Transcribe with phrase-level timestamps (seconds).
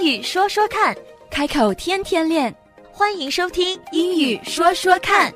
[0.02, 0.96] 语说说看，
[1.30, 2.54] 开口天天练。
[2.90, 5.30] 欢迎收听《英语说说看》。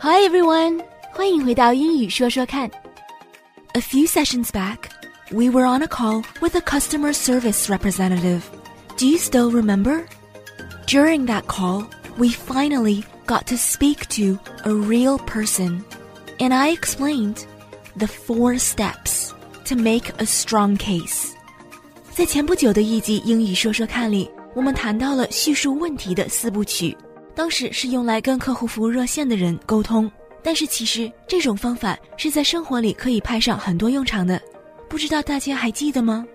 [0.00, 2.70] Hi everyone，欢迎回到英语说说看。
[3.74, 4.78] A few sessions back,
[5.30, 8.40] we were on a call with a customer service representative.
[8.96, 10.06] Do you still remember?
[10.86, 11.84] During that call,
[12.16, 15.84] we finally got to speak to a real person,
[16.38, 17.44] and I explained
[17.96, 21.35] the four steps to make a strong case.
[22.17, 26.97] 在前不久的一集英语说说看里，我们谈到了叙述问题的四部曲。
[27.35, 34.41] 当时是用来跟客户服务热线的人沟通，但是其实这种方法是在生活里可以派上很多用场的，
[34.89, 36.25] 不知道大家还记得吗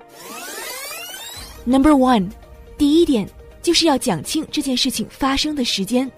[1.64, 2.30] ？Number one，
[2.78, 3.28] 第一点
[3.60, 6.08] 就是要讲清这件事情发生的时间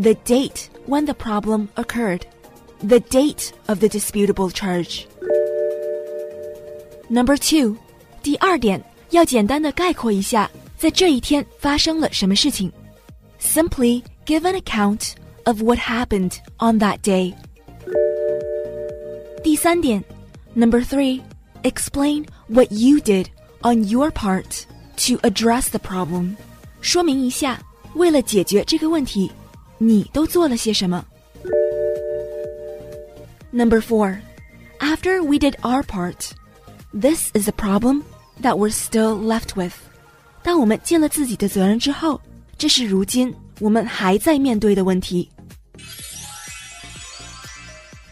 [0.00, 5.00] ，the date when the problem occurred，the date of the disputable charge。
[7.08, 7.76] Number two，
[8.22, 12.71] 第二点要简单的概括一下，在这一天发生了什么事情，
[13.39, 17.33] simply。Give an account of what happened on that day.
[19.43, 20.01] 第三点，
[20.55, 21.19] Number three,
[21.63, 23.25] explain what you did
[23.61, 24.63] on your part
[24.95, 26.37] to address the problem.
[26.79, 27.59] 说明一下，
[27.95, 29.29] 为了解决这个问题，
[29.77, 31.05] 你都做了些什么。
[33.51, 34.19] Number four,
[34.79, 36.31] after we did our part,
[36.93, 38.03] this is a problem
[38.41, 39.73] that we're still left with.
[40.41, 42.19] 当我们尽了自己的责任之后，
[42.57, 45.29] 这是如今我们还在面对的问题。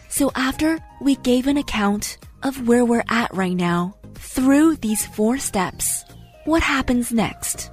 [0.10, 5.38] So after we gave an account of where we're at right now through these four
[5.38, 6.04] steps,
[6.46, 7.70] what happens next?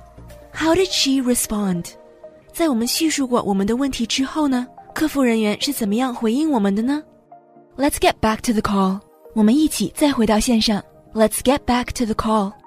[0.53, 1.87] How did she respond?
[2.53, 7.03] 在我们叙述过我们的问题之后呢，客服人员是怎么样回应我们的呢？
[7.77, 9.01] Let's get back to the call.
[9.35, 10.83] 我们一起再回到线上。
[11.14, 12.58] Let's get back to the call.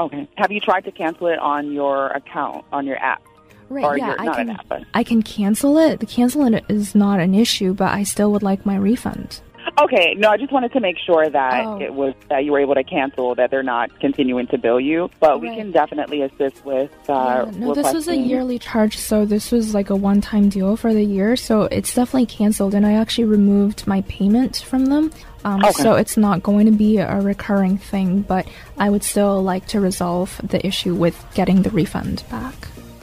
[0.00, 0.28] Okay.
[0.36, 3.22] Have you tried to cancel it on your account, on your app?
[3.68, 6.00] Right, Or yeah, you're I not can, an app, but- I can cancel it.
[6.00, 9.40] The canceling it is not an issue, but I still would like my refund.
[9.80, 10.14] Okay.
[10.18, 11.80] No, I just wanted to make sure that Oh.
[11.80, 15.08] it was that you were able to cancel, that they're not continuing to bill you.
[15.20, 16.90] But we can definitely assist with.
[17.08, 20.76] Uh, Yeah, no, this was a yearly charge, so this was like a one-time deal
[20.76, 21.34] for the year.
[21.36, 25.10] So it's definitely canceled, and I actually removed my payment from them.
[25.43, 25.83] Um, Okay.
[25.83, 28.45] So it's not going to be a recurring thing, but
[28.77, 32.55] I would still like to resolve the issue with getting the refund back.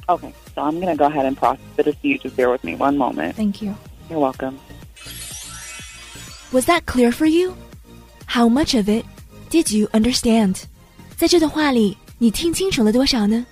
[0.09, 0.33] Okay.
[0.55, 2.23] So I'm going to go ahead and process the dispute.
[2.23, 3.37] Just bear with me one moment.
[3.37, 3.77] Thank you.
[4.09, 4.59] You're welcome.
[6.53, 7.57] Was that clear for you?
[8.27, 9.05] How much of it
[9.51, 10.67] did you understand?
[11.17, 13.47] 在这段话里，你听清楚了多少呢？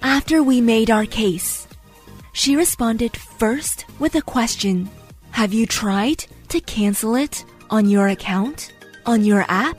[0.00, 1.64] After we made our case,
[2.32, 4.88] she responded first with a question.
[5.32, 8.68] Have you tried to cancel it on your account,
[9.04, 9.76] on your app?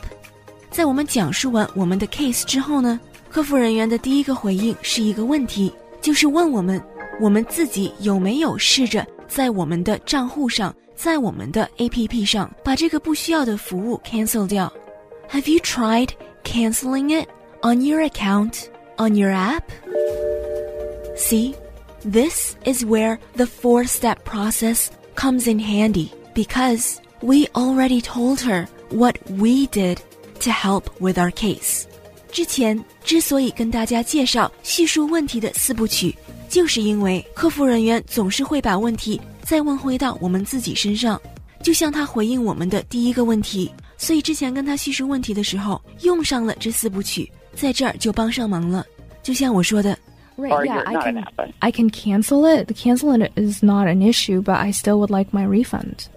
[0.69, 6.81] 在我们讲述完我们的 case 之后呢，客服人员的第一个回应是一个问题，就是问我们，
[7.19, 14.71] 我们自己有没有试着在我们的账户上，在我们的 APP 上把这个不需要的服务 cancel 掉？
[15.29, 16.09] Have you tried
[16.43, 17.27] canceling it
[17.61, 18.65] on your account,
[18.97, 19.63] on your app?
[21.15, 21.53] See,
[22.03, 29.15] this is where the four-step process comes in handy because we already told her what
[29.39, 29.97] we did
[30.39, 31.83] to help with our case.
[32.31, 36.15] 之前之所以跟大家介绍叙述问题的四部曲，
[36.49, 41.21] 就是因为客服人员总是会把问题再问回到我们自己身上，
[41.61, 48.85] 就像他回应我们的第一个问题，所以之前跟他叙述问题的时候用上了这四部曲，在这儿就帮上忙了。
[49.21, 49.97] 就像我说的，
[50.35, 52.65] Right, Or yeah, you're I not an can, app, but- I can cancel it.
[52.65, 56.07] The canceling it is not an issue, but I still would like my refund.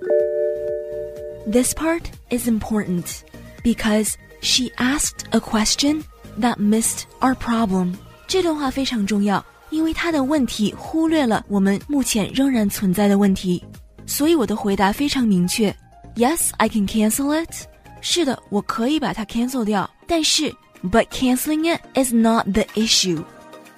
[1.51, 3.23] This part is important
[3.63, 6.03] because she asked a question
[6.41, 7.95] that missed our problem.
[8.27, 13.63] 这段话非常重要，因为她的问题忽略了我们目前仍然存在的问题，
[14.07, 15.75] 所以我的回答非常明确。
[16.17, 17.67] Yes, I can cancel it.
[18.01, 23.23] 是的，我可以把它 cancel 掉，但是 but canceling it is not the issue.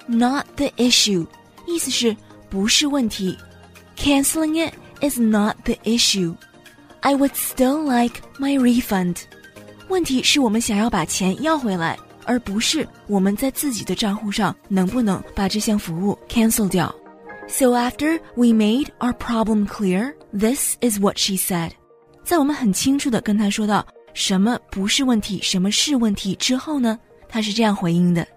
[0.07, 1.27] Not the issue.
[1.67, 2.15] 意思是
[2.49, 3.37] 不是问题。
[3.97, 6.35] Canceling it is not the issue.
[7.03, 9.23] I would still like my refund.
[9.87, 16.93] 问题是我们想要把钱要回来，而不是我们在自己的账户上能不能把这项服务 cancel 掉。
[17.47, 21.71] So after we made our problem clear, this is what she said.
[22.23, 23.83] 在我们很清楚的跟她说到
[24.13, 28.27] 什么不是问题，什么是问题之后呢，她是这样回应的。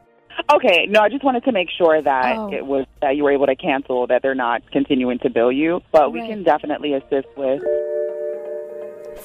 [0.48, 2.50] Okay, no, I just wanted to make sure that Oh.
[2.50, 5.82] it was that you were able to cancel, that they're not continuing to bill you.
[5.92, 6.30] But we Right.
[6.30, 7.60] can definitely assist with.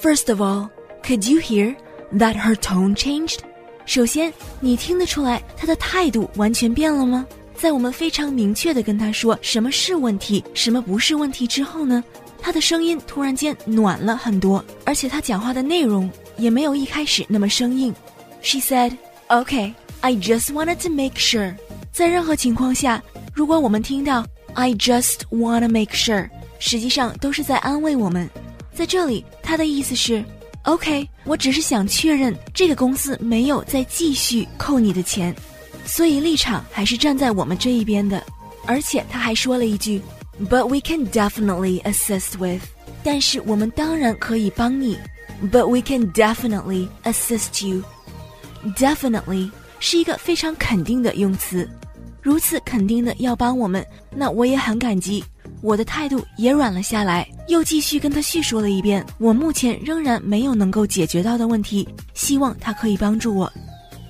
[0.01, 0.71] First of all,
[1.03, 1.77] could you hear
[2.13, 3.39] that her tone changed?
[3.85, 7.27] 首先，你听得出来她的态度完全变了吗？
[7.57, 12.03] 在我们非常明确的跟她说什么是问题，什么不是问题之后呢，
[12.41, 17.95] 她的声音突然间暖了很多，而且她讲话的内容也没有一开始那么生硬。
[18.41, 18.97] She said,
[19.29, 21.55] "Okay, I just wanted to make sure."
[21.93, 23.03] 在任何情况下，
[23.33, 26.29] 如果我们听到 "I just wanna make sure"，
[26.59, 28.29] 实际上都是在安慰我们。
[28.75, 30.25] 在这里，他的意思是。
[30.65, 35.35] OK，我只是想确认这个公司没有再继续扣你的钱，
[35.85, 38.23] 所以立场还是站在我们这一边的。
[38.65, 40.01] 而且他还说了一句
[40.49, 42.63] ，But we can definitely assist with，
[43.03, 44.97] 但是我们当然可以帮你。
[45.51, 47.83] But we can definitely assist you。
[48.77, 51.69] Definitely 是一个非常肯定的用词，
[52.21, 53.85] 如此肯定的要帮我们，
[54.15, 55.25] 那我也很感激。
[55.63, 63.51] 我的态度也软了下来，又继续跟他叙说了一遍我目前仍然没有能够解决到的问题，希望他可以帮助我。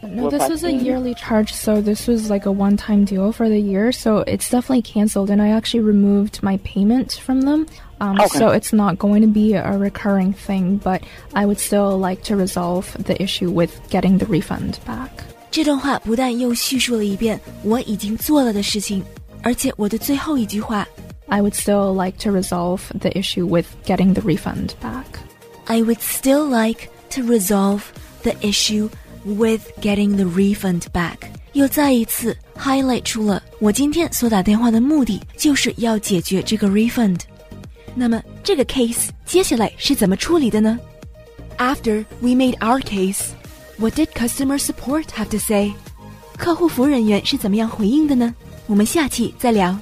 [0.03, 3.49] No, this was a yearly charge, so this was like a one time deal for
[3.49, 7.67] the year, so it's definitely canceled, and I actually removed my payment from them.
[7.99, 8.39] Um, Okay.
[8.39, 11.03] So it's not going to be a recurring thing, but
[11.35, 15.09] I would still like to resolve the issue with getting the refund back.
[15.53, 19.03] 这段话不但又叙述了一遍我已经做了的事情，
[19.43, 20.87] 而且我的最后一句话
[21.28, 25.20] I would still like to resolve the issue with getting the refund back.
[25.66, 27.82] I would still like to resolve
[28.24, 28.90] the issue
[29.26, 31.30] with getting the refund back。
[31.54, 37.20] 又再一次 highlight 出了我今天所打电话的目的，就是要解决这个 refund。
[37.96, 40.80] 那么这个 case 接下来是怎么处理的呢？
[41.58, 43.32] After we made our case,
[43.78, 45.74] what did customer support have to say？
[46.38, 48.34] 客户服务人员是怎么样回应的呢？
[48.68, 49.78] 我们下期再聊。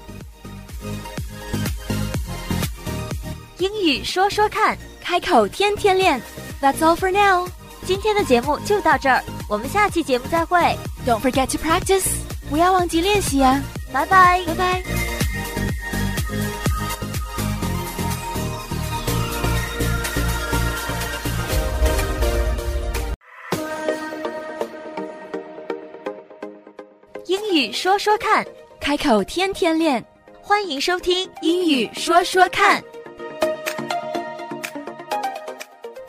[3.61, 6.19] 英语说说看，开口天天练。
[6.63, 7.47] That's all for now.
[7.85, 10.59] 今天的节目就到这儿，我们下期节目再会
[11.07, 12.07] ，Don't forget to practice.
[12.49, 13.63] 不要忘记练习啊！
[13.93, 14.43] 拜拜。
[14.47, 14.83] 拜拜。
[27.27, 28.43] 英语说说看，
[28.81, 30.03] 开口天天练。
[30.41, 32.83] 欢迎收听英语说说看。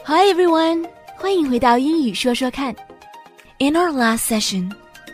[0.05, 0.87] Hi everyone，
[1.17, 2.75] 欢迎回到英语说说看。
[3.59, 4.71] In our last session,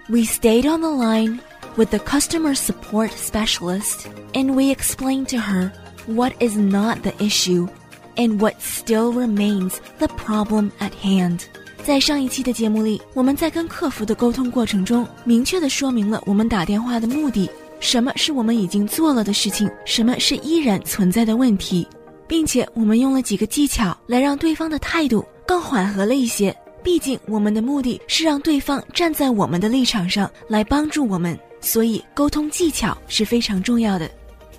[0.08, 1.38] we stayed on the line
[1.76, 5.70] with the customer support specialist and we explained to her
[6.06, 7.68] what is not the issue
[8.16, 11.40] and what still remains the problem at hand.
[11.82, 17.50] 在上一期的节目里，我们在跟客服的沟通过程中，明确的说明了我们打电话的目的，
[17.80, 21.86] 什么是我们已经做了的事情，什么是依然存在的问题。
[22.26, 26.54] 并且我们用了几个技巧来让对方的态度更缓和了一些。
[26.82, 34.10] 毕竟我们的目的是让对方站在我们的立场上来帮助我们，所以沟通技巧是非常重要的。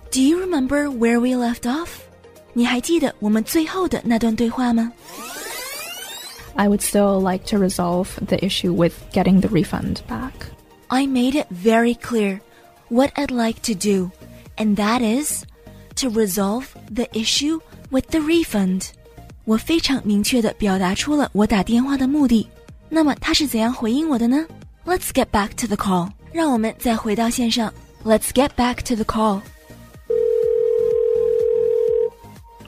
[0.10, 1.90] Do you remember where we left off？
[2.54, 4.92] 你还记得我们最后的那段对话吗
[6.56, 10.32] I would still like to resolve the issue with getting the refund back.
[10.88, 12.42] I made it very clear
[12.90, 14.12] what I'd like to do,
[14.56, 15.44] and that is
[15.98, 17.60] to resolve the issue
[17.90, 18.90] with the refund.
[19.46, 22.48] 我非常明确地表达出了我打电话的目的。
[22.90, 24.46] 那么他是怎样回应我的呢？
[24.86, 26.10] Let's get back to the call.
[26.32, 27.74] 让我们再回到线上。
[28.04, 29.42] Let's get back to the call.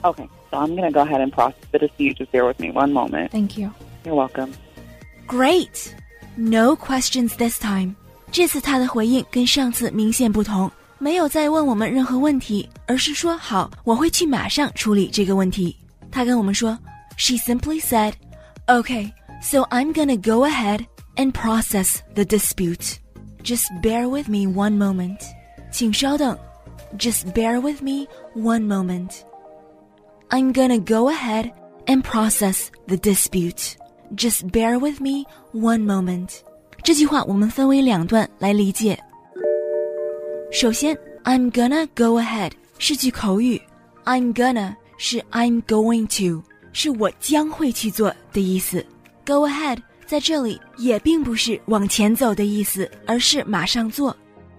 [0.02, 2.16] Okay, so I'm going to go ahead and process the dispute.
[2.16, 3.30] Just bear with me one moment.
[3.30, 3.70] Thank you.
[4.04, 4.52] You're welcome.
[5.26, 5.94] Great.
[6.36, 7.96] No questions this time.
[8.30, 15.76] 这次他的回应跟上次明显不同， 没有再问我们任何问题，而是说好，我会去马上处理这个问题。
[16.10, 16.78] 他跟我们说，
[17.16, 18.14] She simply said,
[18.66, 22.94] "Okay, so I'm gonna go ahead and process the dispute.
[23.42, 25.18] Just bear with me one moment."
[25.70, 26.38] 请稍等，
[26.98, 29.10] Just bear with me one moment.
[30.30, 31.50] I'm gonna go ahead
[31.86, 33.74] and process the dispute.
[34.16, 36.30] Just bear with me one moment.
[36.82, 38.98] 这句话我们分为两段来理解。
[40.51, 40.93] 首先
[41.23, 43.59] ，I'm gonna go ahead 是句口语
[44.03, 46.43] ，I'm gonna 是 I'm going to
[46.73, 48.85] 是我将会去做的意思。
[49.25, 54.15] Go ahead 在这里也并不是往前走的意思，而是马上做。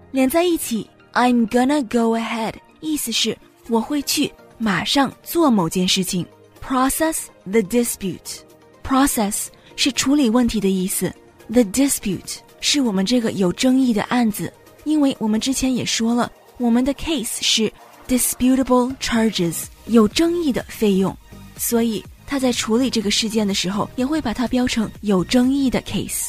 [0.09, 3.37] 连在一起，I'm gonna go ahead 意思是
[3.69, 6.25] 我会去马上做某件事情。
[6.59, 8.39] Process the dispute。
[8.83, 9.45] Process
[9.75, 11.13] 是处理问题的意思
[11.51, 14.51] ，the dispute 是我们这个有争议的案子，
[14.84, 17.72] 因为我们之前也说了，我们的 case 是
[18.06, 21.16] disputable charges 有争议的费用，
[21.56, 26.28] 所以它 他在处理这个事件的时候，也会把它标成有争议的 case。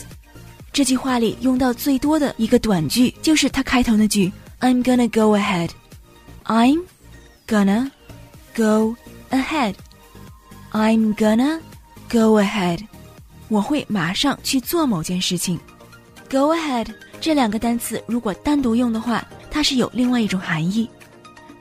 [0.71, 5.69] 这句话里用到最多的一个短句就是它开头那句 "I'm gonna go ahead."
[6.45, 6.83] I'm
[7.47, 7.91] gonna
[8.55, 8.95] go
[9.29, 9.75] ahead.
[10.71, 11.59] I'm gonna
[12.09, 12.79] go ahead.
[13.49, 15.59] 我会马上去做某件事情。
[16.29, 16.87] Go ahead
[17.20, 20.88] 这两个单词如果单独用的话，它是有另外一种含义。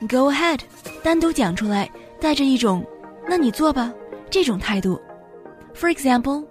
[0.08, 0.60] Go ahead
[1.02, 2.84] 单独讲出来，带着一种
[3.26, 3.92] “那你做吧”
[4.28, 5.00] 这种态度。
[5.74, 6.44] For example,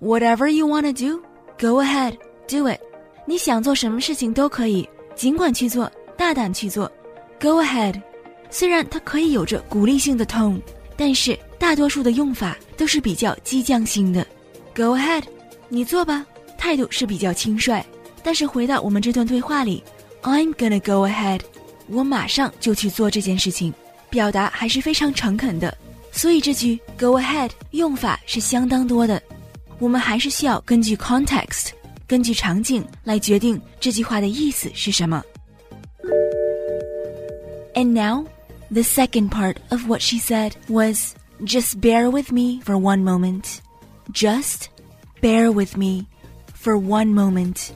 [0.00, 1.22] whatever you wanna do,
[1.58, 2.78] go ahead, do it.
[3.26, 6.90] 你想做什么事情都可以，尽管去做，大胆去做。
[7.40, 8.00] Go ahead，
[8.50, 10.60] 虽然它可以有着鼓励性的 tone，
[10.96, 14.26] 但是大多数的用法都是比较激将性的。
[14.74, 15.22] Go ahead，
[15.68, 16.26] 你做吧，
[16.58, 17.82] 态度是比较轻率。
[18.23, 19.83] 但是回到我们这段对话里，
[20.21, 21.41] I'm gonna go ahead，
[21.87, 23.73] 我马上就去做这件事情，
[24.09, 25.77] 表达还是非常诚恳的。
[26.11, 29.21] 所以这句 go ahead 用法是相当多的，
[29.79, 31.69] 我们还是需要根据 context，
[32.07, 35.23] 根据场景来决定这句话的意思是什么。
[37.75, 38.25] And now,
[38.71, 41.13] the second part of what she said was
[41.45, 43.59] just bear with me for one moment.
[44.11, 44.69] Just
[45.21, 46.07] bear with me
[46.55, 47.69] for one moment.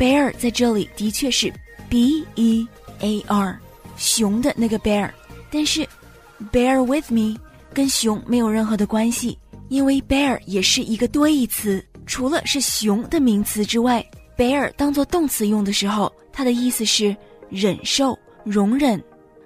[0.00, 1.52] Bear 在这里的确是
[1.90, 2.66] b e
[3.00, 3.60] a r
[3.98, 5.10] 熊的那个 bear，
[5.50, 5.86] 但是
[6.50, 7.38] bear with me
[7.74, 9.38] 跟熊没有任何的关系，
[9.68, 11.84] 因为 bear 也是一个多义词。
[12.06, 14.02] 除了是熊的名词之外
[14.38, 17.14] ，bear 当做动词用的时候，它的意思是
[17.50, 18.98] 忍受、容忍。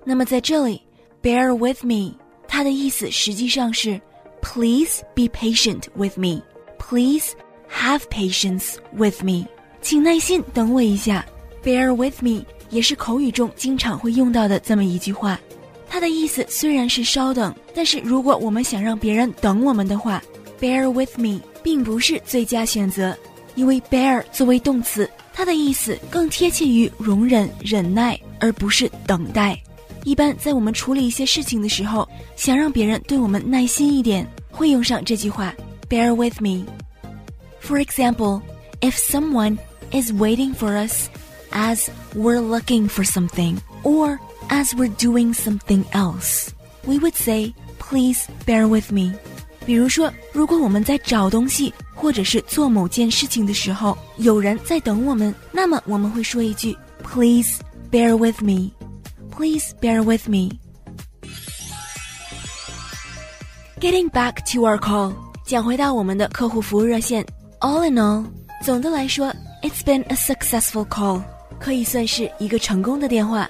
[0.04, 0.80] 那么在这里
[1.20, 2.14] ，bear with me，
[2.46, 4.00] 它的意思实际上是
[4.40, 7.32] please be patient with me，please
[7.68, 9.46] have patience with me，
[9.85, 11.25] 请耐心等我一下。
[11.62, 15.38] bear with me 也是口语中经常会用到的这么一句话，
[15.87, 20.23] 它的意思虽然是稍等，但是如果我们想让别人等我们的话
[20.59, 23.14] ，bear with me 并不是最佳选择，
[23.57, 29.59] 因为 bear 作为动词，它的意思更贴切于容忍、忍耐，而不是等待。
[30.03, 35.55] 一般在我们处理一些事情的时候，想让别人对我们耐心一点，会用上这句话
[35.91, 36.64] ：“Bear with me.”
[37.62, 38.41] For example,
[38.81, 39.57] if someone
[39.91, 41.08] is waiting for us
[41.51, 44.19] as we're looking for something or
[44.50, 46.50] as we're doing something else,
[46.86, 49.13] we would say, "Please bear with me."
[49.65, 57.60] 比如说，如果我们在找东西或者是做某件事情的时候，有人在等我们，那么我们会说一句：“Please
[57.91, 58.72] bear with me.”
[59.31, 60.60] Please bear with me.
[63.79, 65.13] Getting back to our call，
[65.46, 67.25] 讲回到我们的客户服务热线。
[67.60, 68.25] All in all，
[68.65, 71.24] 总的来说 ，It's been a successful call，
[71.60, 73.50] 可以算是一个成功的电话。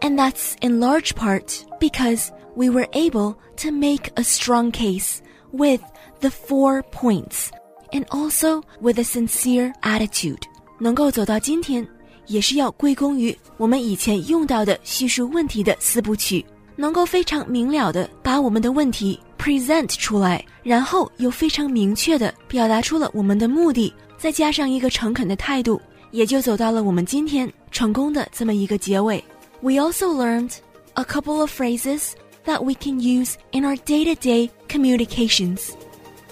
[0.00, 5.18] And that's in large part because we were able to make a strong case
[5.50, 5.80] with
[6.20, 7.48] the four points
[7.92, 10.42] and also with a sincere attitude。
[10.78, 11.86] 能够走到今天，
[12.26, 16.44] 也是要归功于我们以前用到的叙述问题的四部曲，
[16.76, 29.22] 能够非常明了的把我们的问题 present 出来，然后又非常明确的表达出了我们的目的， 再加上一个诚恳的态度，也就走到了我们今天成功的这么一个结尾。
[29.60, 30.52] We also learned
[30.94, 32.12] a couple of phrases
[32.44, 35.70] that we can use in our day-to-day communications,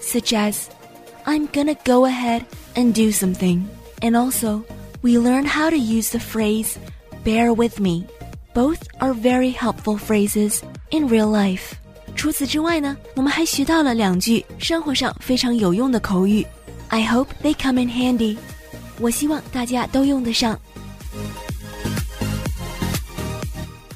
[0.01, 0.65] such as
[1.25, 2.43] "I'm gonna go ahead
[2.75, 3.63] and do something,"
[4.01, 4.61] and also
[5.01, 6.75] we learn how to use the phrase
[7.23, 8.05] bear with me.
[8.53, 10.59] Both are very helpful phrases
[10.91, 11.73] in real life.
[12.15, 16.45] 除此之外呢，我们还学到了两句生活上非常有用的口语。
[16.88, 18.36] I hope they come in handy.
[19.00, 20.58] 我希望大家都用得上。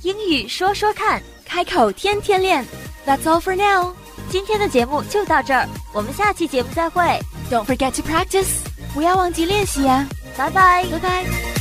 [0.03, 2.65] 英语说说看，开口天天练。
[3.07, 3.95] That's all for now.
[4.31, 7.03] 今天的节目就到这儿，我们下期节目再会。
[7.51, 8.49] Don't forget to practice.
[8.95, 10.07] 不要忘记练习呀、
[10.37, 10.85] 拜拜。
[10.91, 11.52] 拜拜。